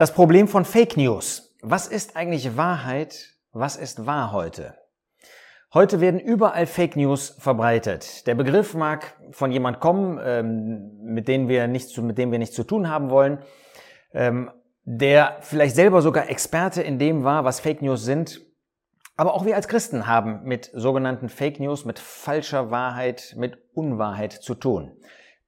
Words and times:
Das 0.00 0.14
Problem 0.14 0.46
von 0.46 0.64
Fake 0.64 0.96
News. 0.96 1.56
Was 1.60 1.88
ist 1.88 2.14
eigentlich 2.14 2.56
Wahrheit? 2.56 3.34
Was 3.50 3.74
ist 3.74 4.06
wahr 4.06 4.30
heute? 4.30 4.76
Heute 5.74 6.00
werden 6.00 6.20
überall 6.20 6.66
Fake 6.66 6.94
News 6.94 7.30
verbreitet. 7.40 8.24
Der 8.28 8.36
Begriff 8.36 8.74
mag 8.74 9.16
von 9.32 9.50
jemand 9.50 9.80
kommen, 9.80 10.20
ähm, 10.22 11.00
mit, 11.02 11.26
dem 11.26 11.48
wir 11.48 11.66
nichts 11.66 11.92
zu, 11.92 12.04
mit 12.04 12.16
dem 12.16 12.30
wir 12.30 12.38
nichts 12.38 12.54
zu 12.54 12.62
tun 12.62 12.88
haben 12.88 13.10
wollen, 13.10 13.38
ähm, 14.12 14.52
der 14.84 15.38
vielleicht 15.40 15.74
selber 15.74 16.00
sogar 16.00 16.30
Experte 16.30 16.80
in 16.80 17.00
dem 17.00 17.24
war, 17.24 17.42
was 17.42 17.58
Fake 17.58 17.82
News 17.82 18.04
sind. 18.04 18.40
Aber 19.16 19.34
auch 19.34 19.44
wir 19.44 19.56
als 19.56 19.66
Christen 19.66 20.06
haben 20.06 20.44
mit 20.44 20.70
sogenannten 20.74 21.28
Fake 21.28 21.58
News, 21.58 21.84
mit 21.84 21.98
falscher 21.98 22.70
Wahrheit, 22.70 23.34
mit 23.36 23.58
Unwahrheit 23.74 24.32
zu 24.32 24.54
tun. 24.54 24.92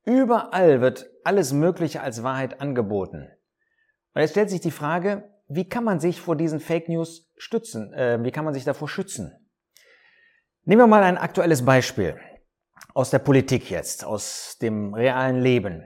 Überall 0.05 0.81
wird 0.81 1.09
alles 1.23 1.53
Mögliche 1.53 2.01
als 2.01 2.25
Wahrheit 2.25 2.61
angeboten. 2.61 3.29
Und 4.15 4.21
jetzt 4.23 4.33
stellt 4.33 4.51
sich 4.51 4.61
die 4.61 4.71
Frage, 4.71 5.31
wie 5.49 5.69
kann 5.69 5.85
man 5.85 6.01
sich 6.01 6.21
vor 6.21 6.37
diesen 6.37 6.61
Fake 6.61 6.89
News 6.89 7.31
stützen? 7.37 7.93
Äh, 7.93 8.23
wie 8.23 8.31
kann 8.31 8.45
man 8.45 8.55
sich 8.55 8.65
davor 8.65 8.89
schützen? 8.89 9.33
Nehmen 10.65 10.83
wir 10.83 10.87
mal 10.87 11.03
ein 11.03 11.19
aktuelles 11.19 11.65
Beispiel 11.65 12.17
aus 12.95 13.11
der 13.11 13.19
Politik 13.19 13.71
jetzt, 13.71 14.05
aus 14.05 14.59
dem 14.61 14.95
realen 14.95 15.41
Leben. 15.41 15.85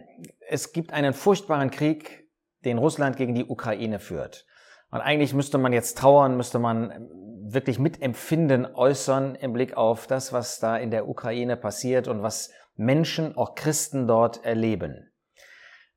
Es 0.49 0.73
gibt 0.73 0.93
einen 0.93 1.13
furchtbaren 1.13 1.71
Krieg, 1.71 2.29
den 2.65 2.79
Russland 2.79 3.17
gegen 3.17 3.35
die 3.35 3.45
Ukraine 3.45 3.99
führt. 3.99 4.47
Und 4.91 5.01
eigentlich 5.01 5.35
müsste 5.35 5.59
man 5.59 5.73
jetzt 5.73 5.99
trauern, 5.99 6.37
müsste 6.37 6.59
man 6.59 7.09
wirklich 7.43 7.79
Mitempfinden 7.79 8.67
äußern 8.75 9.35
im 9.35 9.53
Blick 9.53 9.77
auf 9.77 10.07
das, 10.07 10.33
was 10.33 10.61
da 10.61 10.77
in 10.77 10.91
der 10.91 11.09
Ukraine 11.09 11.57
passiert 11.57 12.09
und 12.09 12.23
was 12.23 12.51
Menschen, 12.77 13.37
auch 13.37 13.55
Christen 13.55 14.07
dort 14.07 14.45
erleben. 14.45 15.13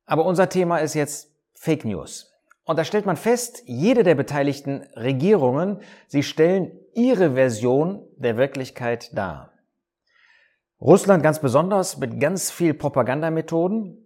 Aber 0.06 0.26
unser 0.26 0.50
Thema 0.50 0.78
ist 0.78 0.94
jetzt 0.94 1.37
Fake 1.60 1.86
News. 1.86 2.34
Und 2.64 2.78
da 2.78 2.84
stellt 2.84 3.06
man 3.06 3.18
fest, 3.18 3.64
jede 3.66 4.04
der 4.04 4.16
beteiligten 4.16 4.84
Regierungen, 4.96 5.80
sie 6.08 6.24
stellen 6.24 6.72
ihre 6.94 7.34
Version 7.34 8.06
der 8.18 8.38
Wirklichkeit 8.38 9.18
dar. 9.18 9.54
Russland 10.80 11.24
ganz 11.24 11.40
besonders 11.40 11.98
mit 11.98 12.20
ganz 12.20 12.52
viel 12.52 12.74
Propagandamethoden. 12.74 14.06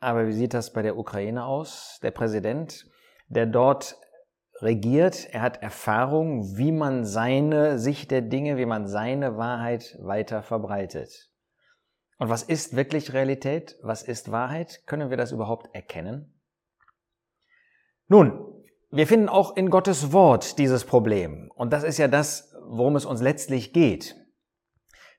Aber 0.00 0.26
wie 0.26 0.32
sieht 0.32 0.54
das 0.54 0.72
bei 0.72 0.82
der 0.82 0.98
Ukraine 0.98 1.44
aus? 1.44 1.98
Der 2.02 2.10
Präsident, 2.10 2.86
der 3.28 3.46
dort 3.46 3.96
regiert, 4.60 5.28
er 5.32 5.42
hat 5.42 5.62
Erfahrung, 5.62 6.56
wie 6.56 6.72
man 6.72 7.04
seine 7.04 7.78
Sicht 7.78 8.10
der 8.10 8.22
Dinge, 8.22 8.58
wie 8.58 8.66
man 8.66 8.86
seine 8.86 9.36
Wahrheit 9.36 9.96
weiter 10.00 10.42
verbreitet. 10.42 11.30
Und 12.18 12.28
was 12.28 12.42
ist 12.42 12.76
wirklich 12.76 13.14
Realität? 13.14 13.78
Was 13.82 14.02
ist 14.02 14.30
Wahrheit? 14.30 14.82
Können 14.86 15.10
wir 15.10 15.16
das 15.16 15.32
überhaupt 15.32 15.74
erkennen? 15.74 16.39
Nun, 18.10 18.44
wir 18.90 19.06
finden 19.06 19.28
auch 19.28 19.56
in 19.56 19.70
Gottes 19.70 20.12
Wort 20.12 20.58
dieses 20.58 20.84
Problem. 20.84 21.48
Und 21.54 21.72
das 21.72 21.84
ist 21.84 21.96
ja 21.96 22.08
das, 22.08 22.52
worum 22.66 22.96
es 22.96 23.04
uns 23.04 23.22
letztlich 23.22 23.72
geht. 23.72 24.16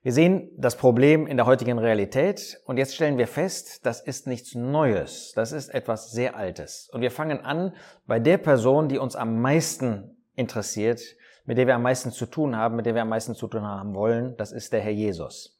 Wir 0.02 0.12
sehen 0.12 0.50
das 0.58 0.76
Problem 0.76 1.26
in 1.26 1.38
der 1.38 1.46
heutigen 1.46 1.78
Realität 1.78 2.60
und 2.66 2.76
jetzt 2.76 2.94
stellen 2.94 3.16
wir 3.16 3.28
fest, 3.28 3.86
das 3.86 4.02
ist 4.02 4.26
nichts 4.26 4.54
Neues, 4.54 5.32
das 5.34 5.52
ist 5.52 5.70
etwas 5.70 6.10
sehr 6.10 6.36
Altes. 6.36 6.90
Und 6.92 7.00
wir 7.00 7.10
fangen 7.10 7.40
an 7.40 7.72
bei 8.06 8.18
der 8.18 8.36
Person, 8.36 8.88
die 8.88 8.98
uns 8.98 9.16
am 9.16 9.40
meisten 9.40 10.18
interessiert, 10.34 11.00
mit 11.46 11.56
der 11.56 11.66
wir 11.66 11.76
am 11.76 11.82
meisten 11.82 12.10
zu 12.10 12.26
tun 12.26 12.56
haben, 12.56 12.76
mit 12.76 12.84
der 12.84 12.94
wir 12.94 13.02
am 13.02 13.08
meisten 13.08 13.34
zu 13.34 13.48
tun 13.48 13.62
haben 13.62 13.94
wollen, 13.94 14.36
das 14.36 14.52
ist 14.52 14.70
der 14.74 14.80
Herr 14.80 14.92
Jesus. 14.92 15.58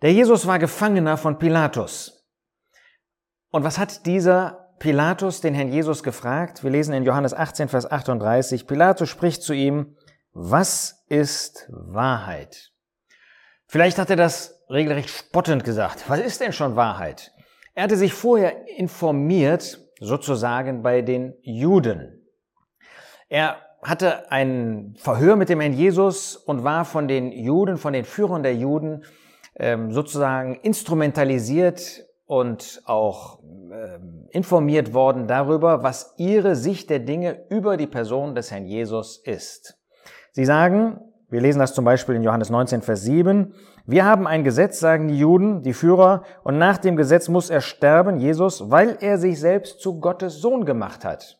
Der 0.00 0.12
Jesus 0.14 0.46
war 0.46 0.58
Gefangener 0.58 1.18
von 1.18 1.38
Pilatus. 1.38 2.26
Und 3.50 3.62
was 3.62 3.78
hat 3.78 4.06
dieser 4.06 4.61
Pilatus 4.82 5.40
den 5.40 5.54
Herrn 5.54 5.68
Jesus 5.68 6.02
gefragt. 6.02 6.64
Wir 6.64 6.70
lesen 6.72 6.92
in 6.92 7.04
Johannes 7.04 7.32
18, 7.32 7.68
Vers 7.68 7.88
38. 7.88 8.66
Pilatus 8.66 9.08
spricht 9.08 9.44
zu 9.44 9.52
ihm, 9.52 9.96
was 10.32 11.04
ist 11.06 11.70
Wahrheit? 11.70 12.72
Vielleicht 13.68 13.98
hat 13.98 14.10
er 14.10 14.16
das 14.16 14.60
regelrecht 14.68 15.08
spottend 15.08 15.62
gesagt. 15.62 16.10
Was 16.10 16.18
ist 16.18 16.40
denn 16.40 16.52
schon 16.52 16.74
Wahrheit? 16.74 17.30
Er 17.74 17.84
hatte 17.84 17.96
sich 17.96 18.12
vorher 18.12 18.66
informiert, 18.76 19.78
sozusagen 20.00 20.82
bei 20.82 21.00
den 21.00 21.34
Juden. 21.42 22.26
Er 23.28 23.58
hatte 23.84 24.32
ein 24.32 24.96
Verhör 24.98 25.36
mit 25.36 25.48
dem 25.48 25.60
Herrn 25.60 25.74
Jesus 25.74 26.34
und 26.34 26.64
war 26.64 26.84
von 26.84 27.06
den 27.06 27.30
Juden, 27.30 27.76
von 27.76 27.92
den 27.92 28.04
Führern 28.04 28.42
der 28.42 28.56
Juden 28.56 29.04
ähm, 29.54 29.92
sozusagen 29.92 30.56
instrumentalisiert 30.56 32.04
und 32.32 32.80
auch 32.86 33.40
ähm, 33.42 34.26
informiert 34.30 34.94
worden 34.94 35.26
darüber, 35.26 35.82
was 35.82 36.14
ihre 36.16 36.56
Sicht 36.56 36.88
der 36.88 37.00
Dinge 37.00 37.44
über 37.50 37.76
die 37.76 37.86
Person 37.86 38.34
des 38.34 38.50
Herrn 38.50 38.64
Jesus 38.64 39.18
ist. 39.22 39.78
Sie 40.30 40.46
sagen, 40.46 40.98
wir 41.28 41.42
lesen 41.42 41.58
das 41.58 41.74
zum 41.74 41.84
Beispiel 41.84 42.14
in 42.14 42.22
Johannes 42.22 42.48
19, 42.48 42.80
Vers 42.80 43.02
7, 43.02 43.52
wir 43.84 44.06
haben 44.06 44.26
ein 44.26 44.44
Gesetz, 44.44 44.80
sagen 44.80 45.08
die 45.08 45.18
Juden, 45.18 45.60
die 45.60 45.74
Führer, 45.74 46.24
und 46.42 46.56
nach 46.56 46.78
dem 46.78 46.96
Gesetz 46.96 47.28
muss 47.28 47.50
er 47.50 47.60
sterben, 47.60 48.16
Jesus, 48.18 48.70
weil 48.70 48.96
er 49.02 49.18
sich 49.18 49.38
selbst 49.38 49.80
zu 49.80 50.00
Gottes 50.00 50.40
Sohn 50.40 50.64
gemacht 50.64 51.04
hat. 51.04 51.38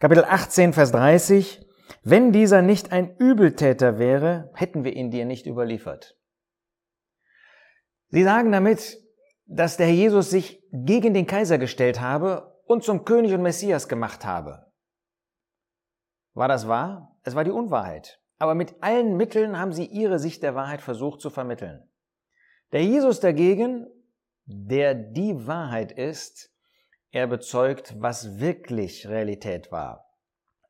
Kapitel 0.00 0.24
18, 0.24 0.72
Vers 0.72 0.90
30, 0.90 1.64
wenn 2.02 2.32
dieser 2.32 2.62
nicht 2.62 2.90
ein 2.90 3.14
Übeltäter 3.18 4.00
wäre, 4.00 4.50
hätten 4.54 4.82
wir 4.82 4.94
ihn 4.94 5.12
dir 5.12 5.24
nicht 5.24 5.46
überliefert. 5.46 6.16
Sie 8.08 8.24
sagen 8.24 8.50
damit, 8.50 8.98
dass 9.48 9.78
der 9.78 9.86
Herr 9.86 9.94
Jesus 9.94 10.30
sich 10.30 10.62
gegen 10.70 11.14
den 11.14 11.26
Kaiser 11.26 11.58
gestellt 11.58 12.00
habe 12.00 12.54
und 12.66 12.84
zum 12.84 13.04
König 13.06 13.32
und 13.32 13.42
Messias 13.42 13.88
gemacht 13.88 14.24
habe. 14.24 14.70
War 16.34 16.48
das 16.48 16.68
wahr? 16.68 17.16
Es 17.24 17.34
war 17.34 17.44
die 17.44 17.50
Unwahrheit. 17.50 18.20
Aber 18.38 18.54
mit 18.54 18.76
allen 18.82 19.16
Mitteln 19.16 19.58
haben 19.58 19.72
sie 19.72 19.86
ihre 19.86 20.18
Sicht 20.18 20.42
der 20.42 20.54
Wahrheit 20.54 20.82
versucht 20.82 21.22
zu 21.22 21.30
vermitteln. 21.30 21.82
Der 22.72 22.84
Jesus 22.84 23.20
dagegen, 23.20 23.86
der 24.44 24.94
die 24.94 25.46
Wahrheit 25.46 25.92
ist, 25.92 26.52
er 27.10 27.26
bezeugt, 27.26 27.96
was 27.98 28.38
wirklich 28.38 29.08
Realität 29.08 29.72
war. 29.72 30.10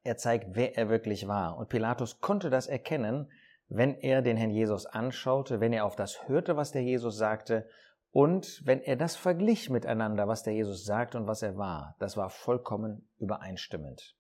Er 0.05 0.17
zeigt, 0.17 0.55
wer 0.55 0.79
er 0.79 0.89
wirklich 0.89 1.27
war. 1.27 1.59
Und 1.59 1.69
Pilatus 1.69 2.21
konnte 2.21 2.49
das 2.49 2.69
erkennen, 2.69 3.29
wenn 3.69 3.97
er 3.97 4.23
den 4.23 4.37
Herrn 4.37 4.51
Jesus 4.51 4.87
anschaute, 4.87 5.61
wenn 5.61 5.73
er 5.73 5.85
auf 5.85 5.97
das 5.97 6.29
hörte, 6.29 6.57
was 6.57 6.71
der 6.71 6.83
Jesus 6.83 7.19
sagte 7.19 7.69
und 8.19 8.67
wenn 8.67 8.81
er 8.81 8.97
das 8.97 9.15
verglich 9.15 9.71
miteinander, 9.71 10.27
was 10.27 10.43
der 10.43 10.53
Jesus 10.53 10.85
sagt 10.85 11.15
und 11.15 11.29
was 11.29 11.41
er 11.43 11.57
war, 11.57 11.95
das 12.01 12.17
war 12.17 12.31
vollkommen 12.31 13.09
übereinstimmend. 13.19 14.17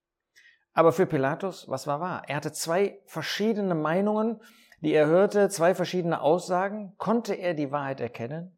Aber 0.72 0.92
für 0.92 1.04
Pilatus, 1.04 1.69
was 1.69 1.88
war 1.88 1.98
wahr? 1.98 2.22
Er 2.28 2.36
hatte 2.36 2.53
zwei 2.53 3.00
verschiedene 3.06 3.75
Meinungen, 3.75 4.41
die 4.82 4.92
er 4.92 5.09
hörte, 5.09 5.48
zwei 5.48 5.75
verschiedene 5.75 6.20
Aussagen. 6.20 6.94
Konnte 6.97 7.34
er 7.34 7.54
die 7.54 7.72
Wahrheit 7.72 8.00
erkennen? 8.00 8.56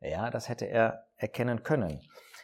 Ja, 0.00 0.28
das 0.28 0.50
hätte 0.50 0.66
er 0.66 1.06
erkennen 1.16 1.62
können. 1.62 2.02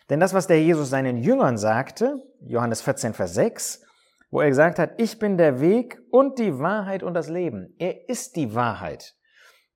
Denn 0.09 0.19
das, 0.19 0.33
was 0.33 0.47
der 0.47 0.63
Jesus 0.63 0.89
seinen 0.89 1.19
Jüngern 1.19 1.59
sagte, 1.59 2.23
Johannes 2.41 2.81
14, 2.81 3.13
Vers 3.13 3.35
6, 3.35 3.85
wo 4.31 4.41
er 4.41 4.49
gesagt 4.49 4.79
hat, 4.79 4.99
ich 4.99 5.19
bin 5.19 5.37
der 5.37 5.61
Weg 5.61 6.01
und 6.11 6.39
die 6.39 6.59
Wahrheit 6.59 7.03
und 7.03 7.13
das 7.13 7.29
Leben. 7.29 7.75
Er 7.79 8.09
ist 8.09 8.37
die 8.37 8.55
Wahrheit. 8.55 9.15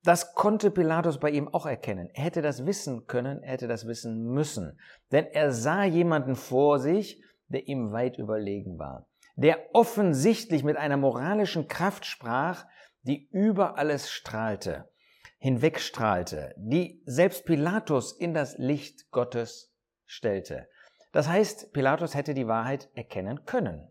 Das 0.05 0.35
konnte 0.35 0.71
Pilatus 0.71 1.19
bei 1.19 1.31
ihm 1.31 1.49
auch 1.49 1.65
erkennen. 1.65 2.11
Er 2.13 2.25
hätte 2.25 2.43
das 2.43 2.67
wissen 2.67 3.07
können, 3.07 3.43
er 3.43 3.53
hätte 3.53 3.69
das 3.69 3.87
wissen 3.87 4.23
müssen. 4.23 4.79
Denn 5.13 5.25
er 5.25 5.51
sah 5.51 5.85
jemanden 5.85 6.37
vor 6.37 6.79
sich, 6.79 7.23
der 7.49 7.67
ihm 7.69 7.91
weit 7.91 8.19
überlegen 8.19 8.79
war. 8.79 9.09
Der 9.37 9.75
offensichtlich 9.75 10.63
mit 10.63 10.77
einer 10.77 10.99
moralischen 10.99 11.69
Kraft 11.69 12.05
sprach, 12.05 12.67
die 13.03 13.29
über 13.31 13.79
alles 13.79 14.11
strahlte, 14.11 14.91
hinwegstrahlte, 15.39 16.55
die 16.59 17.03
selbst 17.07 17.47
Pilatus 17.47 18.13
in 18.13 18.35
das 18.35 18.59
Licht 18.59 19.11
Gottes 19.11 19.75
stellte. 20.05 20.69
Das 21.13 21.29
heißt, 21.29 21.73
Pilatus 21.73 22.15
hätte 22.15 22.35
die 22.35 22.47
Wahrheit 22.47 22.91
erkennen 22.95 23.47
können. 23.47 23.89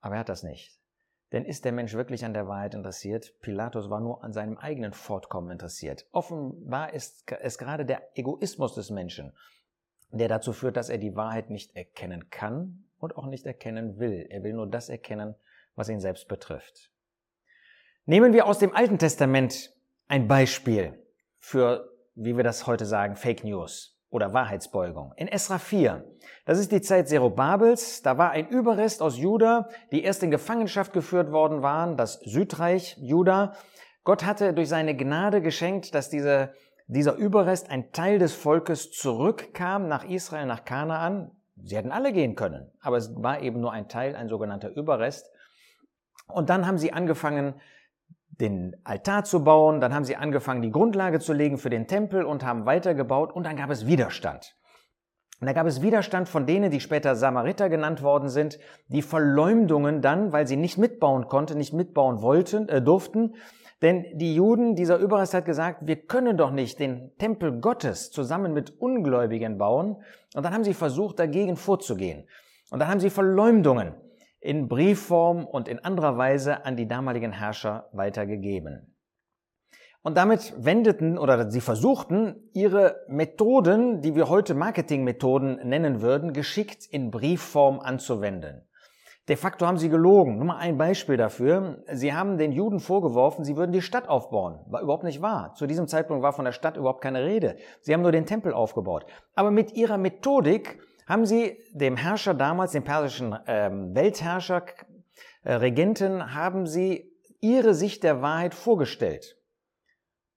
Aber 0.00 0.14
er 0.14 0.20
hat 0.20 0.28
das 0.28 0.44
nicht. 0.44 0.78
Denn 1.32 1.44
ist 1.44 1.64
der 1.64 1.72
Mensch 1.72 1.94
wirklich 1.94 2.24
an 2.24 2.34
der 2.34 2.46
Wahrheit 2.46 2.74
interessiert? 2.74 3.34
Pilatus 3.40 3.90
war 3.90 4.00
nur 4.00 4.22
an 4.22 4.32
seinem 4.32 4.58
eigenen 4.58 4.92
Fortkommen 4.92 5.50
interessiert. 5.50 6.06
Offenbar 6.12 6.92
ist 6.92 7.30
es 7.40 7.58
gerade 7.58 7.84
der 7.84 8.16
Egoismus 8.16 8.74
des 8.74 8.90
Menschen, 8.90 9.32
der 10.10 10.28
dazu 10.28 10.52
führt, 10.52 10.76
dass 10.76 10.88
er 10.88 10.98
die 10.98 11.16
Wahrheit 11.16 11.50
nicht 11.50 11.74
erkennen 11.74 12.30
kann 12.30 12.84
und 12.98 13.16
auch 13.16 13.26
nicht 13.26 13.44
erkennen 13.44 13.98
will. 13.98 14.26
Er 14.30 14.44
will 14.44 14.52
nur 14.52 14.68
das 14.68 14.88
erkennen, 14.88 15.34
was 15.74 15.88
ihn 15.88 16.00
selbst 16.00 16.28
betrifft. 16.28 16.92
Nehmen 18.04 18.32
wir 18.32 18.46
aus 18.46 18.60
dem 18.60 18.74
Alten 18.74 18.98
Testament 18.98 19.74
ein 20.06 20.28
Beispiel 20.28 21.04
für, 21.38 21.92
wie 22.14 22.36
wir 22.36 22.44
das 22.44 22.68
heute 22.68 22.86
sagen, 22.86 23.16
Fake 23.16 23.42
News 23.42 23.95
oder 24.16 24.32
Wahrheitsbeugung. 24.32 25.12
In 25.16 25.28
Esra 25.28 25.58
4, 25.58 26.04
das 26.46 26.58
ist 26.58 26.72
die 26.72 26.80
Zeit 26.80 27.08
Zerubabels, 27.08 28.00
da 28.00 28.16
war 28.16 28.30
ein 28.30 28.48
Überrest 28.48 29.02
aus 29.02 29.18
Juda, 29.18 29.68
die 29.92 30.02
erst 30.02 30.22
in 30.22 30.30
Gefangenschaft 30.30 30.94
geführt 30.94 31.30
worden 31.32 31.60
waren, 31.60 31.98
das 31.98 32.14
Südreich 32.20 32.96
Juda. 32.98 33.52
Gott 34.04 34.24
hatte 34.24 34.54
durch 34.54 34.70
seine 34.70 34.96
Gnade 34.96 35.42
geschenkt, 35.42 35.94
dass 35.94 36.08
diese, 36.08 36.54
dieser 36.86 37.14
Überrest, 37.14 37.70
ein 37.70 37.92
Teil 37.92 38.18
des 38.18 38.32
Volkes 38.32 38.90
zurückkam 38.90 39.86
nach 39.86 40.04
Israel, 40.08 40.46
nach 40.46 40.64
Kanaan, 40.64 41.30
Sie 41.62 41.76
hätten 41.76 41.90
alle 41.90 42.12
gehen 42.12 42.34
können, 42.34 42.70
aber 42.80 42.98
es 42.98 43.10
war 43.16 43.40
eben 43.40 43.60
nur 43.60 43.72
ein 43.72 43.88
Teil, 43.88 44.14
ein 44.14 44.28
sogenannter 44.28 44.68
Überrest. 44.68 45.30
Und 46.28 46.50
dann 46.50 46.66
haben 46.66 46.76
sie 46.76 46.92
angefangen, 46.92 47.54
den 48.40 48.76
Altar 48.84 49.24
zu 49.24 49.44
bauen, 49.44 49.80
dann 49.80 49.94
haben 49.94 50.04
sie 50.04 50.16
angefangen, 50.16 50.62
die 50.62 50.70
Grundlage 50.70 51.20
zu 51.20 51.32
legen 51.32 51.58
für 51.58 51.70
den 51.70 51.86
Tempel 51.86 52.24
und 52.24 52.44
haben 52.44 52.66
weitergebaut 52.66 53.32
und 53.32 53.44
dann 53.44 53.56
gab 53.56 53.70
es 53.70 53.86
Widerstand. 53.86 54.56
Und 55.40 55.46
da 55.46 55.52
gab 55.52 55.66
es 55.66 55.82
Widerstand 55.82 56.28
von 56.28 56.46
denen, 56.46 56.70
die 56.70 56.80
später 56.80 57.14
Samariter 57.14 57.68
genannt 57.68 58.02
worden 58.02 58.28
sind, 58.28 58.58
die 58.88 59.02
Verleumdungen 59.02 60.00
dann, 60.00 60.32
weil 60.32 60.46
sie 60.46 60.56
nicht 60.56 60.78
mitbauen 60.78 61.28
konnten, 61.28 61.58
nicht 61.58 61.74
mitbauen 61.74 62.22
wollten, 62.22 62.68
äh, 62.68 62.80
durften. 62.80 63.34
Denn 63.82 64.06
die 64.14 64.34
Juden, 64.34 64.74
dieser 64.74 64.96
Überrest 64.96 65.34
hat 65.34 65.44
gesagt, 65.44 65.86
wir 65.86 65.96
können 65.96 66.38
doch 66.38 66.50
nicht 66.50 66.78
den 66.78 67.14
Tempel 67.18 67.60
Gottes 67.60 68.10
zusammen 68.10 68.54
mit 68.54 68.80
Ungläubigen 68.80 69.58
bauen. 69.58 69.96
Und 70.34 70.42
dann 70.42 70.54
haben 70.54 70.64
sie 70.64 70.72
versucht, 70.72 71.18
dagegen 71.18 71.56
vorzugehen. 71.56 72.26
Und 72.70 72.78
dann 72.78 72.88
haben 72.88 73.00
sie 73.00 73.10
Verleumdungen 73.10 73.94
in 74.46 74.68
Briefform 74.68 75.44
und 75.44 75.66
in 75.66 75.80
anderer 75.80 76.16
Weise 76.16 76.64
an 76.64 76.76
die 76.76 76.86
damaligen 76.86 77.32
Herrscher 77.32 77.88
weitergegeben. 77.92 78.96
Und 80.02 80.16
damit 80.16 80.54
wendeten 80.56 81.18
oder 81.18 81.50
sie 81.50 81.60
versuchten, 81.60 82.48
ihre 82.52 83.00
Methoden, 83.08 84.02
die 84.02 84.14
wir 84.14 84.28
heute 84.28 84.54
Marketingmethoden 84.54 85.68
nennen 85.68 86.00
würden, 86.00 86.32
geschickt 86.32 86.86
in 86.88 87.10
Briefform 87.10 87.80
anzuwenden. 87.80 88.62
De 89.28 89.34
facto 89.34 89.66
haben 89.66 89.78
sie 89.78 89.88
gelogen. 89.88 90.36
Nur 90.36 90.46
mal 90.46 90.58
ein 90.58 90.78
Beispiel 90.78 91.16
dafür. 91.16 91.82
Sie 91.90 92.14
haben 92.14 92.38
den 92.38 92.52
Juden 92.52 92.78
vorgeworfen, 92.78 93.44
sie 93.44 93.56
würden 93.56 93.72
die 93.72 93.82
Stadt 93.82 94.08
aufbauen. 94.08 94.60
War 94.68 94.80
überhaupt 94.80 95.02
nicht 95.02 95.20
wahr. 95.20 95.54
Zu 95.54 95.66
diesem 95.66 95.88
Zeitpunkt 95.88 96.22
war 96.22 96.32
von 96.32 96.44
der 96.44 96.52
Stadt 96.52 96.76
überhaupt 96.76 97.00
keine 97.00 97.24
Rede. 97.24 97.56
Sie 97.80 97.92
haben 97.92 98.02
nur 98.02 98.12
den 98.12 98.26
Tempel 98.26 98.52
aufgebaut. 98.52 99.06
Aber 99.34 99.50
mit 99.50 99.72
ihrer 99.72 99.98
Methodik 99.98 100.78
haben 101.06 101.24
sie 101.24 101.58
dem 101.72 101.96
Herrscher 101.96 102.34
damals, 102.34 102.72
dem 102.72 102.84
persischen 102.84 103.36
ähm, 103.46 103.94
Weltherrscher, 103.94 104.66
äh, 105.44 105.54
Regenten, 105.54 106.34
haben 106.34 106.66
sie 106.66 107.12
ihre 107.40 107.74
Sicht 107.74 108.02
der 108.02 108.22
Wahrheit 108.22 108.54
vorgestellt. 108.54 109.36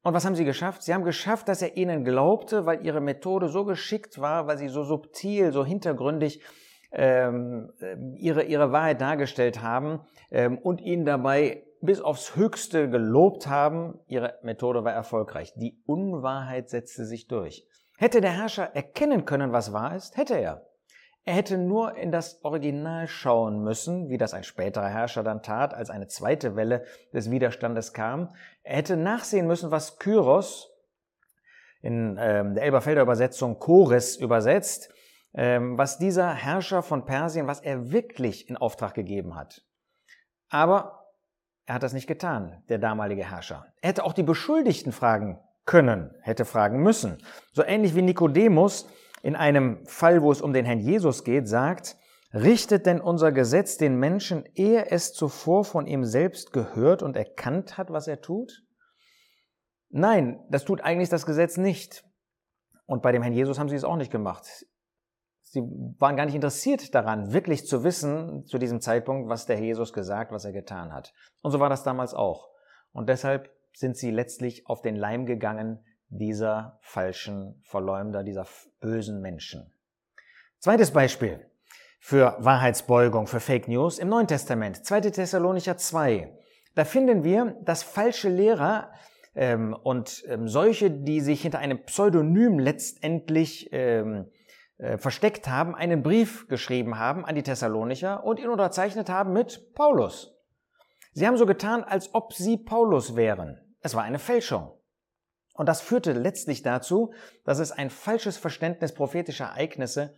Und 0.01 0.13
was 0.13 0.25
haben 0.25 0.35
sie 0.35 0.45
geschafft? 0.45 0.83
Sie 0.83 0.93
haben 0.93 1.03
geschafft, 1.03 1.49
dass 1.49 1.61
er 1.61 1.75
ihnen 1.75 2.05
glaubte, 2.05 2.65
weil 2.65 2.85
ihre 2.85 3.01
Methode 3.01 3.49
so 3.49 3.65
geschickt 3.65 4.19
war, 4.19 4.47
weil 4.47 4.57
sie 4.57 4.69
so 4.69 4.83
subtil, 4.83 5.51
so 5.51 5.65
hintergründig 5.65 6.41
ähm, 6.91 7.71
ihre, 8.15 8.43
ihre 8.43 8.71
Wahrheit 8.71 9.01
dargestellt 9.01 9.61
haben 9.61 10.01
ähm, 10.31 10.57
und 10.57 10.81
ihn 10.81 11.05
dabei 11.05 11.63
bis 11.81 12.01
aufs 12.01 12.35
Höchste 12.35 12.89
gelobt 12.89 13.47
haben. 13.47 13.99
Ihre 14.07 14.39
Methode 14.43 14.83
war 14.83 14.93
erfolgreich. 14.93 15.53
Die 15.55 15.81
Unwahrheit 15.85 16.69
setzte 16.69 17.05
sich 17.05 17.27
durch. 17.27 17.67
Hätte 17.99 18.21
der 18.21 18.31
Herrscher 18.31 18.73
erkennen 18.77 19.25
können, 19.25 19.51
was 19.51 19.73
wahr 19.73 19.93
ist, 19.93 20.15
hätte 20.15 20.35
er. 20.35 20.65
Er 21.25 21.33
hätte 21.33 21.57
nur 21.57 21.97
in 21.97 22.13
das 22.13 22.41
Original 22.45 23.09
schauen 23.09 23.61
müssen, 23.61 24.07
wie 24.07 24.17
das 24.17 24.33
ein 24.33 24.45
späterer 24.45 24.87
Herrscher 24.87 25.21
dann 25.21 25.43
tat, 25.43 25.73
als 25.73 25.89
eine 25.89 26.07
zweite 26.07 26.55
Welle 26.55 26.85
des 27.13 27.29
Widerstandes 27.29 27.91
kam. 27.91 28.33
Er 28.63 28.77
hätte 28.77 28.95
nachsehen 28.95 29.47
müssen, 29.47 29.69
was 29.69 29.99
Kyros 29.99 30.71
in 31.81 32.17
ähm, 32.17 32.55
der 32.55 32.63
Elberfelder 32.63 33.01
Übersetzung 33.01 33.59
Chores 33.59 34.15
übersetzt, 34.15 34.93
ähm, 35.33 35.77
was 35.77 35.97
dieser 35.97 36.33
Herrscher 36.33 36.83
von 36.83 37.05
Persien, 37.05 37.47
was 37.47 37.59
er 37.59 37.91
wirklich 37.91 38.47
in 38.49 38.55
Auftrag 38.55 38.93
gegeben 38.93 39.35
hat. 39.35 39.65
Aber 40.47 41.11
er 41.65 41.75
hat 41.75 41.83
das 41.83 41.91
nicht 41.91 42.07
getan, 42.07 42.63
der 42.69 42.77
damalige 42.77 43.29
Herrscher. 43.29 43.65
Er 43.81 43.89
hätte 43.89 44.05
auch 44.05 44.13
die 44.13 44.23
Beschuldigten 44.23 44.93
fragen 44.93 45.37
können, 45.69 46.15
hätte 46.21 46.45
fragen 46.45 46.81
müssen. 46.81 47.19
So 47.51 47.63
ähnlich 47.63 47.93
wie 47.93 48.01
Nikodemus 48.01 48.89
in 49.21 49.35
einem 49.35 49.85
Fall, 49.85 50.23
wo 50.23 50.31
es 50.31 50.41
um 50.41 50.51
den 50.51 50.65
Herrn 50.65 50.79
Jesus 50.79 51.23
geht, 51.23 51.47
sagt, 51.47 51.95
richtet 52.33 52.87
denn 52.87 52.99
unser 52.99 53.31
Gesetz 53.31 53.77
den 53.77 53.99
Menschen, 53.99 54.45
ehe 54.55 54.89
es 54.89 55.13
zuvor 55.13 55.63
von 55.63 55.85
ihm 55.85 56.05
selbst 56.05 56.53
gehört 56.53 57.03
und 57.03 57.15
erkannt 57.15 57.77
hat, 57.77 57.91
was 57.91 58.07
er 58.07 58.19
tut? 58.19 58.63
Nein, 59.89 60.43
das 60.49 60.65
tut 60.65 60.81
eigentlich 60.81 61.09
das 61.09 61.27
Gesetz 61.27 61.57
nicht. 61.57 62.03
Und 62.87 63.03
bei 63.03 63.11
dem 63.11 63.21
Herrn 63.21 63.35
Jesus 63.35 63.59
haben 63.59 63.69
sie 63.69 63.75
es 63.75 63.83
auch 63.83 63.95
nicht 63.95 64.11
gemacht. 64.11 64.47
Sie 65.43 65.61
waren 65.99 66.15
gar 66.15 66.25
nicht 66.25 66.33
interessiert 66.33 66.95
daran, 66.95 67.31
wirklich 67.31 67.67
zu 67.67 67.83
wissen 67.83 68.43
zu 68.47 68.57
diesem 68.57 68.81
Zeitpunkt, 68.81 69.29
was 69.29 69.45
der 69.45 69.57
Herr 69.57 69.65
Jesus 69.65 69.93
gesagt, 69.93 70.31
was 70.31 70.45
er 70.45 70.51
getan 70.51 70.91
hat. 70.91 71.13
Und 71.43 71.51
so 71.51 71.59
war 71.59 71.69
das 71.69 71.83
damals 71.83 72.15
auch. 72.15 72.49
Und 72.91 73.07
deshalb 73.07 73.51
sind 73.79 73.95
sie 73.95 74.11
letztlich 74.11 74.67
auf 74.67 74.81
den 74.81 74.97
Leim 74.97 75.25
gegangen 75.25 75.79
dieser 76.09 76.79
falschen 76.81 77.61
Verleumder, 77.63 78.23
dieser 78.23 78.45
bösen 78.81 79.21
Menschen. 79.21 79.71
Zweites 80.59 80.91
Beispiel 80.91 81.39
für 82.01 82.35
Wahrheitsbeugung, 82.39 83.25
für 83.27 83.39
Fake 83.39 83.69
News 83.69 83.97
im 83.97 84.09
Neuen 84.09 84.27
Testament, 84.27 84.85
2. 84.85 85.01
Thessalonicher 85.11 85.77
2. 85.77 86.37
Da 86.75 86.83
finden 86.83 87.23
wir, 87.23 87.57
dass 87.63 87.83
falsche 87.83 88.27
Lehrer 88.27 88.91
ähm, 89.33 89.73
und 89.73 90.23
ähm, 90.27 90.49
solche, 90.49 90.91
die 90.91 91.21
sich 91.21 91.41
hinter 91.41 91.59
einem 91.59 91.85
Pseudonym 91.85 92.59
letztendlich 92.59 93.69
ähm, 93.71 94.29
äh, 94.77 94.97
versteckt 94.97 95.47
haben, 95.47 95.73
einen 95.73 96.03
Brief 96.03 96.49
geschrieben 96.49 96.99
haben 96.99 97.23
an 97.23 97.35
die 97.35 97.43
Thessalonicher 97.43 98.25
und 98.25 98.39
ihn 98.39 98.49
unterzeichnet 98.49 99.09
haben 99.09 99.31
mit 99.31 99.73
Paulus. 99.73 100.35
Sie 101.13 101.25
haben 101.25 101.37
so 101.37 101.45
getan, 101.45 101.85
als 101.85 102.13
ob 102.13 102.33
sie 102.33 102.57
Paulus 102.57 103.15
wären. 103.15 103.68
Es 103.81 103.95
war 103.95 104.03
eine 104.03 104.19
Fälschung. 104.19 104.71
Und 105.53 105.67
das 105.67 105.81
führte 105.81 106.13
letztlich 106.13 106.63
dazu, 106.63 107.13
dass 107.43 107.59
es 107.59 107.71
ein 107.71 107.89
falsches 107.89 108.37
Verständnis 108.37 108.93
prophetischer 108.93 109.45
Ereignisse 109.45 110.15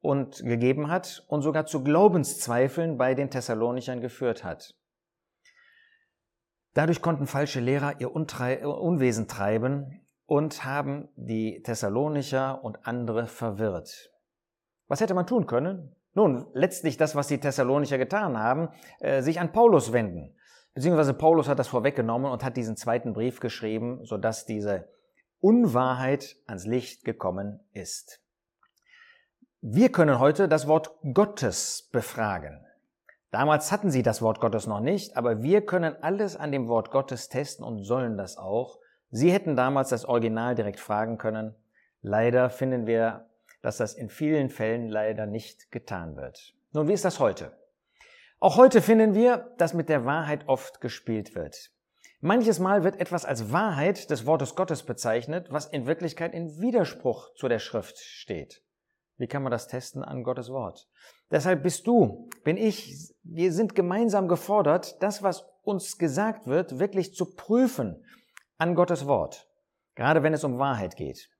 und 0.00 0.44
gegeben 0.44 0.88
hat 0.88 1.24
und 1.28 1.42
sogar 1.42 1.66
zu 1.66 1.82
Glaubenszweifeln 1.82 2.96
bei 2.96 3.14
den 3.14 3.30
Thessalonichern 3.30 4.00
geführt 4.00 4.44
hat. 4.44 4.74
Dadurch 6.74 7.02
konnten 7.02 7.26
falsche 7.26 7.60
Lehrer 7.60 8.00
ihr 8.00 8.14
Unwesen 8.14 9.28
treiben 9.28 10.06
und 10.26 10.64
haben 10.64 11.08
die 11.16 11.62
Thessalonicher 11.62 12.62
und 12.62 12.86
andere 12.86 13.26
verwirrt. 13.26 14.12
Was 14.88 15.00
hätte 15.00 15.14
man 15.14 15.26
tun 15.26 15.46
können? 15.46 15.94
Nun, 16.12 16.46
letztlich 16.52 16.96
das, 16.96 17.16
was 17.16 17.28
die 17.28 17.40
Thessalonicher 17.40 17.98
getan 17.98 18.38
haben, 18.38 18.68
äh, 19.00 19.22
sich 19.22 19.40
an 19.40 19.52
Paulus 19.52 19.92
wenden. 19.92 20.36
Beziehungsweise 20.74 21.14
Paulus 21.14 21.48
hat 21.48 21.58
das 21.58 21.68
vorweggenommen 21.68 22.30
und 22.30 22.42
hat 22.42 22.56
diesen 22.56 22.76
zweiten 22.76 23.12
Brief 23.12 23.38
geschrieben, 23.38 24.04
sodass 24.04 24.44
diese 24.44 24.88
Unwahrheit 25.40 26.36
ans 26.46 26.66
Licht 26.66 27.04
gekommen 27.04 27.60
ist. 27.72 28.20
Wir 29.60 29.90
können 29.90 30.18
heute 30.18 30.48
das 30.48 30.66
Wort 30.66 30.90
Gottes 31.14 31.88
befragen. 31.92 32.66
Damals 33.30 33.72
hatten 33.72 33.90
sie 33.90 34.02
das 34.02 34.20
Wort 34.20 34.40
Gottes 34.40 34.66
noch 34.66 34.80
nicht, 34.80 35.16
aber 35.16 35.42
wir 35.42 35.64
können 35.64 35.96
alles 36.02 36.36
an 36.36 36.52
dem 36.52 36.68
Wort 36.68 36.90
Gottes 36.90 37.28
testen 37.28 37.64
und 37.64 37.82
sollen 37.82 38.16
das 38.16 38.36
auch. 38.36 38.78
Sie 39.10 39.32
hätten 39.32 39.56
damals 39.56 39.88
das 39.88 40.04
Original 40.04 40.54
direkt 40.54 40.80
fragen 40.80 41.18
können. 41.18 41.54
Leider 42.02 42.50
finden 42.50 42.86
wir, 42.86 43.26
dass 43.62 43.76
das 43.78 43.94
in 43.94 44.08
vielen 44.08 44.50
Fällen 44.50 44.88
leider 44.88 45.26
nicht 45.26 45.70
getan 45.70 46.16
wird. 46.16 46.54
Nun, 46.72 46.88
wie 46.88 46.92
ist 46.92 47.04
das 47.04 47.20
heute? 47.20 47.52
Auch 48.44 48.58
heute 48.58 48.82
finden 48.82 49.14
wir, 49.14 49.54
dass 49.56 49.72
mit 49.72 49.88
der 49.88 50.04
Wahrheit 50.04 50.48
oft 50.48 50.82
gespielt 50.82 51.34
wird. 51.34 51.70
Manches 52.20 52.58
Mal 52.58 52.84
wird 52.84 53.00
etwas 53.00 53.24
als 53.24 53.52
Wahrheit 53.52 54.10
des 54.10 54.26
Wortes 54.26 54.54
Gottes 54.54 54.82
bezeichnet, 54.82 55.46
was 55.48 55.64
in 55.64 55.86
Wirklichkeit 55.86 56.34
in 56.34 56.60
Widerspruch 56.60 57.32
zu 57.36 57.48
der 57.48 57.58
Schrift 57.58 57.96
steht. 57.96 58.62
Wie 59.16 59.28
kann 59.28 59.42
man 59.42 59.50
das 59.50 59.66
testen 59.66 60.04
an 60.04 60.24
Gottes 60.24 60.50
Wort? 60.50 60.90
Deshalb 61.30 61.62
bist 61.62 61.86
du, 61.86 62.28
bin 62.44 62.58
ich, 62.58 63.14
wir 63.22 63.50
sind 63.50 63.74
gemeinsam 63.74 64.28
gefordert, 64.28 65.02
das, 65.02 65.22
was 65.22 65.46
uns 65.62 65.96
gesagt 65.96 66.46
wird, 66.46 66.78
wirklich 66.78 67.14
zu 67.14 67.34
prüfen 67.34 68.04
an 68.58 68.74
Gottes 68.74 69.06
Wort. 69.06 69.48
Gerade 69.94 70.22
wenn 70.22 70.34
es 70.34 70.44
um 70.44 70.58
Wahrheit 70.58 70.96
geht. 70.96 71.30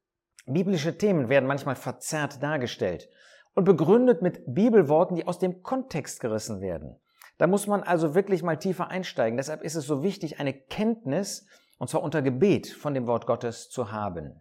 Biblische 0.46 0.96
Themen 0.96 1.28
werden 1.28 1.44
manchmal 1.44 1.76
verzerrt 1.76 2.42
dargestellt 2.42 3.10
und 3.54 3.64
begründet 3.64 4.22
mit 4.22 4.42
Bibelworten, 4.46 5.16
die 5.16 5.26
aus 5.26 5.38
dem 5.38 5.62
Kontext 5.62 6.20
gerissen 6.20 6.60
werden. 6.60 6.96
Da 7.38 7.46
muss 7.46 7.66
man 7.66 7.82
also 7.82 8.14
wirklich 8.14 8.42
mal 8.42 8.56
tiefer 8.56 8.88
einsteigen. 8.88 9.36
Deshalb 9.36 9.62
ist 9.62 9.74
es 9.74 9.86
so 9.86 10.02
wichtig, 10.02 10.38
eine 10.38 10.52
Kenntnis, 10.52 11.46
und 11.78 11.88
zwar 11.88 12.02
unter 12.02 12.22
Gebet, 12.22 12.68
von 12.68 12.94
dem 12.94 13.06
Wort 13.06 13.26
Gottes 13.26 13.70
zu 13.70 13.90
haben. 13.90 14.40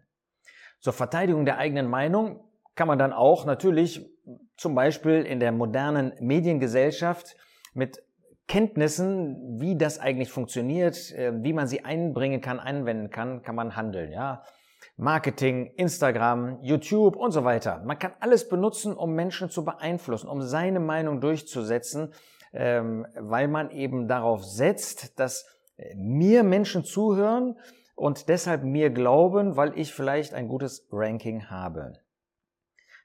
Zur 0.79 0.93
Verteidigung 0.93 1.45
der 1.45 1.57
eigenen 1.57 1.89
Meinung 1.89 2.43
kann 2.75 2.87
man 2.87 2.99
dann 2.99 3.13
auch 3.13 3.45
natürlich 3.45 4.05
zum 4.57 4.75
Beispiel 4.75 5.23
in 5.23 5.39
der 5.39 5.51
modernen 5.51 6.13
Mediengesellschaft 6.19 7.35
mit 7.73 8.03
Kenntnissen, 8.47 9.59
wie 9.59 9.77
das 9.77 9.99
eigentlich 9.99 10.29
funktioniert, 10.29 11.11
äh, 11.11 11.31
wie 11.43 11.53
man 11.53 11.67
sie 11.67 11.85
einbringen 11.85 12.41
kann, 12.41 12.59
anwenden 12.59 13.09
kann, 13.09 13.41
kann 13.41 13.55
man 13.55 13.75
handeln, 13.75 14.11
ja. 14.11 14.43
Marketing, 14.95 15.73
Instagram, 15.75 16.59
YouTube 16.61 17.15
und 17.15 17.31
so 17.31 17.43
weiter. 17.43 17.81
Man 17.85 17.97
kann 17.97 18.13
alles 18.19 18.47
benutzen, 18.47 18.95
um 18.95 19.13
Menschen 19.13 19.49
zu 19.49 19.65
beeinflussen, 19.65 20.27
um 20.27 20.41
seine 20.41 20.79
Meinung 20.79 21.19
durchzusetzen, 21.19 22.13
ähm, 22.53 23.07
weil 23.19 23.47
man 23.47 23.71
eben 23.71 24.07
darauf 24.07 24.43
setzt, 24.43 25.19
dass 25.19 25.47
äh, 25.77 25.95
mir 25.95 26.43
Menschen 26.43 26.83
zuhören 26.83 27.57
und 27.95 28.29
deshalb 28.29 28.63
mir 28.63 28.91
glauben, 28.91 29.57
weil 29.57 29.77
ich 29.77 29.93
vielleicht 29.93 30.33
ein 30.33 30.47
gutes 30.47 30.87
Ranking 30.91 31.49
habe. 31.49 31.93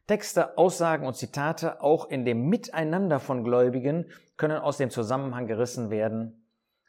Texte, 0.06 0.56
Aussagen 0.56 1.06
und 1.06 1.14
Zitate 1.14 1.82
auch 1.82 2.08
in 2.08 2.24
dem 2.24 2.48
Miteinander 2.48 3.20
von 3.20 3.44
Gläubigen 3.44 4.10
können 4.36 4.58
aus 4.58 4.78
dem 4.78 4.90
Zusammenhang 4.90 5.46
gerissen 5.46 5.90
werden. 5.90 6.46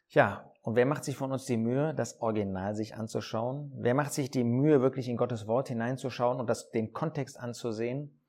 Ja, 0.08 0.49
und 0.70 0.76
wer 0.76 0.86
macht 0.86 1.02
sich 1.02 1.16
von 1.16 1.32
uns 1.32 1.46
die 1.46 1.56
Mühe, 1.56 1.92
das 1.94 2.20
Original 2.20 2.76
sich 2.76 2.94
anzuschauen? 2.94 3.72
Wer 3.74 3.92
macht 3.92 4.12
sich 4.12 4.30
die 4.30 4.44
Mühe, 4.44 4.80
wirklich 4.80 5.08
in 5.08 5.16
Gottes 5.16 5.48
Wort 5.48 5.66
hineinzuschauen 5.66 6.38
und 6.38 6.48
das, 6.48 6.70
den 6.70 6.92
Kontext 6.92 7.40
anzusehen? 7.40 8.20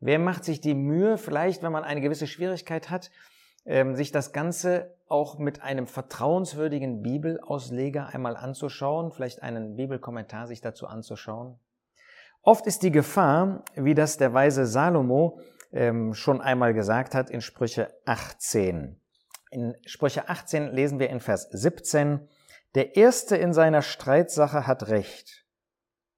Wer 0.00 0.18
macht 0.18 0.42
sich 0.46 0.62
die 0.62 0.72
Mühe, 0.72 1.18
vielleicht, 1.18 1.62
wenn 1.62 1.72
man 1.72 1.84
eine 1.84 2.00
gewisse 2.00 2.26
Schwierigkeit 2.26 2.88
hat, 2.88 3.10
ähm, 3.66 3.96
sich 3.96 4.12
das 4.12 4.32
Ganze 4.32 4.96
auch 5.08 5.38
mit 5.38 5.60
einem 5.60 5.86
vertrauenswürdigen 5.86 7.02
Bibelausleger 7.02 8.06
einmal 8.06 8.34
anzuschauen, 8.34 9.12
vielleicht 9.12 9.42
einen 9.42 9.76
Bibelkommentar 9.76 10.46
sich 10.46 10.62
dazu 10.62 10.86
anzuschauen? 10.86 11.58
Oft 12.40 12.66
ist 12.66 12.82
die 12.82 12.92
Gefahr, 12.92 13.62
wie 13.74 13.94
das 13.94 14.16
der 14.16 14.32
weise 14.32 14.64
Salomo 14.64 15.38
ähm, 15.70 16.14
schon 16.14 16.40
einmal 16.40 16.72
gesagt 16.72 17.14
hat 17.14 17.28
in 17.28 17.42
Sprüche 17.42 17.92
18. 18.06 18.98
In 19.50 19.76
Sprüche 19.84 20.28
18 20.28 20.72
lesen 20.72 20.98
wir 20.98 21.10
in 21.10 21.20
Vers 21.20 21.48
17, 21.50 22.28
der 22.76 22.96
Erste 22.96 23.36
in 23.36 23.52
seiner 23.52 23.82
Streitsache 23.82 24.66
hat 24.66 24.88
Recht, 24.88 25.44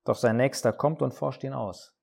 doch 0.04 0.16
sein 0.16 0.36
Nächster 0.36 0.72
kommt 0.72 1.00
und 1.00 1.14
forscht 1.14 1.42
ihn 1.44 1.54
aus. 1.54 1.96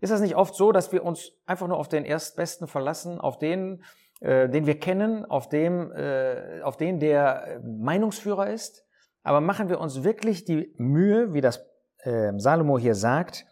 Ist 0.00 0.10
das 0.10 0.20
nicht 0.20 0.36
oft 0.36 0.54
so, 0.54 0.72
dass 0.72 0.92
wir 0.92 1.04
uns 1.04 1.32
einfach 1.44 1.66
nur 1.66 1.78
auf 1.78 1.88
den 1.88 2.04
Erstbesten 2.04 2.68
verlassen, 2.68 3.20
auf 3.20 3.38
den, 3.38 3.82
äh, 4.20 4.48
den 4.48 4.66
wir 4.66 4.78
kennen, 4.78 5.24
auf, 5.24 5.48
dem, 5.48 5.90
äh, 5.92 6.60
auf 6.62 6.76
den, 6.76 7.00
der 7.00 7.60
Meinungsführer 7.64 8.50
ist? 8.50 8.84
Aber 9.24 9.40
machen 9.40 9.68
wir 9.68 9.80
uns 9.80 10.04
wirklich 10.04 10.44
die 10.44 10.72
Mühe, 10.76 11.34
wie 11.34 11.40
das 11.40 11.66
äh, 12.04 12.32
Salomo 12.36 12.78
hier 12.78 12.94
sagt, 12.94 13.44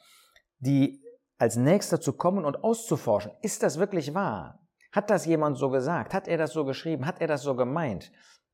die 0.58 1.02
als 1.38 1.56
nächster 1.56 2.00
zu 2.00 2.12
kommen 2.12 2.44
und 2.44 2.62
auszuforschen. 2.62 3.32
Ist 3.42 3.64
das 3.64 3.78
wirklich 3.78 4.14
wahr? 4.14 4.63
Hat 4.94 5.10
das 5.10 5.26
jemand 5.26 5.58
so 5.58 5.70
gesagt? 5.70 6.14
Hat 6.14 6.28
er 6.28 6.38
das 6.38 6.52
so 6.52 6.64
geschrieben? 6.64 7.04
Hat 7.04 7.20
er 7.20 7.26
das 7.26 7.42
so 7.42 7.56
gemeint? 7.56 8.12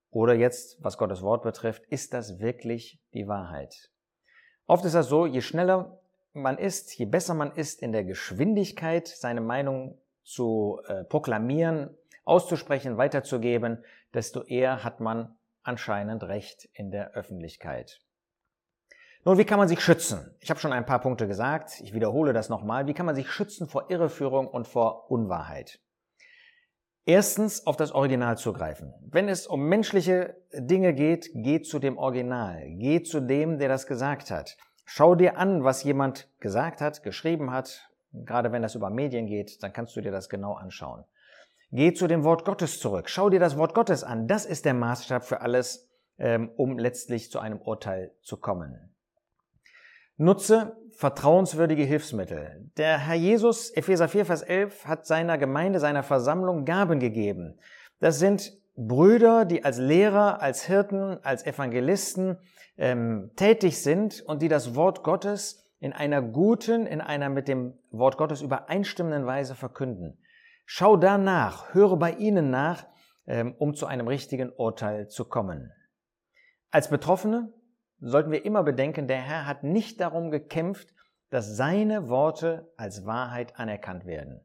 Oder 0.08 0.32
jetzt, 0.32 0.82
was 0.82 0.96
Gottes 0.96 1.20
Wort 1.20 1.42
betrifft, 1.42 1.84
ist 1.88 2.14
das 2.14 2.40
wirklich 2.40 2.98
die 3.12 3.28
Wahrheit? 3.28 3.90
Oft 4.66 4.86
ist 4.86 4.94
das 4.94 5.08
so, 5.08 5.26
je 5.26 5.42
schneller 5.42 6.00
man 6.32 6.56
ist, 6.56 6.96
je 6.96 7.04
besser 7.04 7.34
man 7.34 7.52
ist 7.52 7.82
in 7.82 7.92
der 7.92 8.04
Geschwindigkeit, 8.04 9.06
seine 9.06 9.42
Meinung 9.42 10.00
zu 10.22 10.80
äh, 10.86 11.04
proklamieren, 11.04 11.94
auszusprechen, 12.24 12.96
weiterzugeben, 12.96 13.84
desto 14.14 14.42
eher 14.42 14.82
hat 14.82 14.98
man 15.00 15.36
anscheinend 15.62 16.22
Recht 16.24 16.70
in 16.72 16.90
der 16.90 17.10
Öffentlichkeit. 17.10 18.00
Nun, 19.26 19.36
wie 19.36 19.44
kann 19.44 19.58
man 19.58 19.68
sich 19.68 19.82
schützen? 19.82 20.34
Ich 20.40 20.48
habe 20.48 20.58
schon 20.58 20.72
ein 20.72 20.86
paar 20.86 21.00
Punkte 21.00 21.28
gesagt, 21.28 21.82
ich 21.82 21.92
wiederhole 21.92 22.32
das 22.32 22.48
nochmal. 22.48 22.86
Wie 22.86 22.94
kann 22.94 23.04
man 23.04 23.14
sich 23.14 23.30
schützen 23.30 23.68
vor 23.68 23.90
Irreführung 23.90 24.48
und 24.48 24.66
vor 24.66 25.10
Unwahrheit? 25.10 25.80
Erstens 27.06 27.66
auf 27.66 27.76
das 27.76 27.92
Original 27.92 28.36
zugreifen. 28.36 28.92
Wenn 29.00 29.28
es 29.28 29.46
um 29.46 29.68
menschliche 29.68 30.36
Dinge 30.52 30.92
geht, 30.92 31.30
geh 31.34 31.62
zu 31.62 31.78
dem 31.78 31.96
Original. 31.98 32.62
Geh 32.78 33.02
zu 33.02 33.20
dem, 33.20 33.58
der 33.58 33.68
das 33.68 33.86
gesagt 33.86 34.30
hat. 34.30 34.56
Schau 34.84 35.14
dir 35.14 35.38
an, 35.38 35.64
was 35.64 35.82
jemand 35.82 36.28
gesagt 36.40 36.80
hat, 36.80 37.02
geschrieben 37.02 37.50
hat. 37.52 37.90
Gerade 38.12 38.52
wenn 38.52 38.62
das 38.62 38.74
über 38.74 38.90
Medien 38.90 39.26
geht, 39.26 39.62
dann 39.62 39.72
kannst 39.72 39.96
du 39.96 40.00
dir 40.00 40.12
das 40.12 40.28
genau 40.28 40.54
anschauen. 40.54 41.04
Geh 41.72 41.94
zu 41.94 42.08
dem 42.08 42.24
Wort 42.24 42.44
Gottes 42.44 42.80
zurück. 42.80 43.08
Schau 43.08 43.30
dir 43.30 43.40
das 43.40 43.56
Wort 43.56 43.74
Gottes 43.74 44.02
an. 44.02 44.26
Das 44.26 44.44
ist 44.44 44.64
der 44.64 44.74
Maßstab 44.74 45.24
für 45.24 45.40
alles, 45.40 45.88
ähm, 46.18 46.50
um 46.56 46.78
letztlich 46.78 47.30
zu 47.30 47.38
einem 47.38 47.60
Urteil 47.60 48.12
zu 48.22 48.36
kommen. 48.36 48.92
Nutze 50.16 50.76
vertrauenswürdige 51.00 51.84
Hilfsmittel. 51.84 52.70
Der 52.76 52.98
Herr 52.98 53.14
Jesus, 53.14 53.70
Epheser 53.70 54.06
4, 54.06 54.26
Vers 54.26 54.42
11, 54.42 54.84
hat 54.84 55.06
seiner 55.06 55.38
Gemeinde, 55.38 55.80
seiner 55.80 56.02
Versammlung 56.02 56.66
Gaben 56.66 57.00
gegeben. 57.00 57.58
Das 58.00 58.18
sind 58.18 58.52
Brüder, 58.76 59.46
die 59.46 59.64
als 59.64 59.78
Lehrer, 59.78 60.42
als 60.42 60.66
Hirten, 60.66 61.16
als 61.24 61.46
Evangelisten 61.46 62.36
ähm, 62.76 63.30
tätig 63.34 63.82
sind 63.82 64.22
und 64.26 64.42
die 64.42 64.48
das 64.48 64.74
Wort 64.74 65.02
Gottes 65.02 65.72
in 65.78 65.94
einer 65.94 66.20
guten, 66.20 66.84
in 66.84 67.00
einer 67.00 67.30
mit 67.30 67.48
dem 67.48 67.78
Wort 67.90 68.18
Gottes 68.18 68.42
übereinstimmenden 68.42 69.24
Weise 69.24 69.54
verkünden. 69.54 70.18
Schau 70.66 70.98
danach, 70.98 71.72
höre 71.72 71.96
bei 71.96 72.12
ihnen 72.12 72.50
nach, 72.50 72.86
ähm, 73.26 73.54
um 73.58 73.72
zu 73.72 73.86
einem 73.86 74.06
richtigen 74.06 74.50
Urteil 74.50 75.08
zu 75.08 75.24
kommen. 75.24 75.72
Als 76.70 76.90
Betroffene 76.90 77.54
sollten 78.00 78.30
wir 78.30 78.44
immer 78.44 78.62
bedenken, 78.62 79.06
der 79.06 79.20
Herr 79.20 79.46
hat 79.46 79.62
nicht 79.62 80.00
darum 80.00 80.30
gekämpft, 80.30 80.94
dass 81.30 81.56
seine 81.56 82.08
Worte 82.08 82.72
als 82.76 83.06
Wahrheit 83.06 83.58
anerkannt 83.58 84.04
werden. 84.04 84.40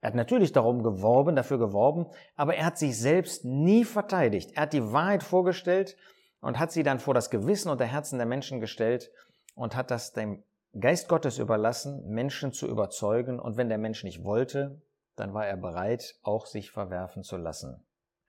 Er 0.00 0.08
hat 0.08 0.14
natürlich 0.14 0.52
darum 0.52 0.82
geworben, 0.82 1.36
dafür 1.36 1.58
geworben, 1.58 2.06
aber 2.36 2.54
er 2.54 2.66
hat 2.66 2.78
sich 2.78 2.98
selbst 2.98 3.44
nie 3.44 3.84
verteidigt. 3.84 4.52
Er 4.54 4.62
hat 4.62 4.72
die 4.72 4.92
Wahrheit 4.92 5.22
vorgestellt 5.22 5.96
und 6.40 6.58
hat 6.58 6.70
sie 6.70 6.82
dann 6.82 7.00
vor 7.00 7.14
das 7.14 7.30
Gewissen 7.30 7.70
und 7.70 7.80
der 7.80 7.86
Herzen 7.86 8.18
der 8.18 8.26
Menschen 8.26 8.60
gestellt 8.60 9.10
und 9.54 9.74
hat 9.74 9.90
das 9.90 10.12
dem 10.12 10.44
Geist 10.78 11.08
Gottes 11.08 11.38
überlassen, 11.38 12.06
Menschen 12.08 12.52
zu 12.52 12.66
überzeugen. 12.66 13.40
Und 13.40 13.56
wenn 13.56 13.68
der 13.68 13.78
Mensch 13.78 14.04
nicht 14.04 14.24
wollte, 14.24 14.82
dann 15.16 15.32
war 15.32 15.46
er 15.46 15.56
bereit, 15.56 16.16
auch 16.22 16.46
sich 16.46 16.70
verwerfen 16.70 17.22
zu 17.22 17.38
lassen. 17.38 17.85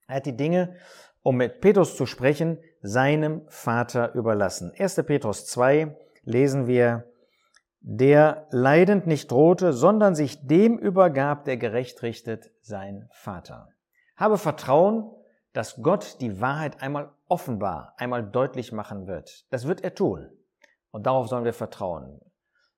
Er 0.07 0.17
hat 0.17 0.25
die 0.25 0.35
Dinge 0.35 0.75
um 1.27 1.35
mit 1.35 1.59
Petrus 1.59 1.97
zu 1.97 2.05
sprechen, 2.05 2.57
seinem 2.81 3.41
Vater 3.49 4.15
überlassen. 4.15 4.71
1. 4.79 4.95
Petrus 5.05 5.45
2 5.47 5.93
lesen 6.23 6.67
wir, 6.67 7.03
der 7.81 8.47
leidend 8.51 9.07
nicht 9.07 9.29
drohte, 9.29 9.73
sondern 9.73 10.15
sich 10.15 10.47
dem 10.47 10.77
übergab, 10.77 11.43
der 11.43 11.57
gerecht 11.57 12.01
richtet, 12.01 12.49
sein 12.61 13.09
Vater. 13.11 13.67
Habe 14.15 14.37
Vertrauen, 14.37 15.11
dass 15.51 15.81
Gott 15.81 16.21
die 16.21 16.39
Wahrheit 16.39 16.81
einmal 16.81 17.11
offenbar, 17.27 17.93
einmal 17.97 18.23
deutlich 18.23 18.71
machen 18.71 19.05
wird. 19.05 19.45
Das 19.51 19.67
wird 19.67 19.83
er 19.83 19.95
tun. 19.95 20.29
Und 20.91 21.07
darauf 21.07 21.27
sollen 21.27 21.43
wir 21.43 21.51
vertrauen. 21.51 22.21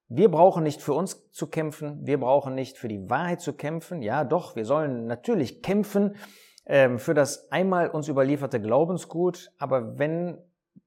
Wir 0.07 0.31
brauchen 0.31 0.63
nicht 0.63 0.81
für 0.81 0.93
uns 0.93 1.29
zu 1.29 1.45
kämpfen, 1.45 1.99
wir 2.07 2.19
brauchen 2.19 2.55
nicht 2.55 2.79
für 2.79 2.87
die 2.87 3.11
Wahrheit 3.11 3.41
zu 3.41 3.53
kämpfen. 3.53 4.01
Ja, 4.01 4.23
doch, 4.23 4.55
wir 4.55 4.65
sollen 4.65 5.05
natürlich 5.05 5.61
kämpfen, 5.61 6.15
für 6.69 7.15
das 7.15 7.51
einmal 7.51 7.89
uns 7.89 8.07
überlieferte 8.07 8.61
Glaubensgut, 8.61 9.51
aber 9.57 9.97
wenn 9.97 10.37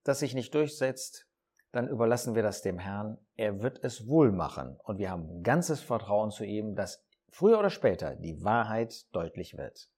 das 0.05 0.21
sich 0.21 0.33
nicht 0.33 0.55
durchsetzt, 0.55 1.27
dann 1.73 1.89
überlassen 1.89 2.37
wir 2.37 2.43
das 2.43 2.63
dem 2.63 2.79
Herrn. 2.79 3.19
Er 3.37 3.63
wird 3.63 3.83
es 3.83 4.07
wohl 4.07 4.31
machen 4.31 4.77
und 4.85 4.99
wir 4.99 5.11
haben 5.11 5.43
ganzes 5.43 5.81
Vertrauen 5.81 6.31
zu 6.31 6.45
ihm, 6.45 6.77
dass 6.77 7.03
früher 7.31 7.59
oder 7.59 7.71
später 7.71 8.15
die 8.15 8.45
Wahrheit 8.45 9.07
deutlich 9.13 9.57
wird. 9.57 9.89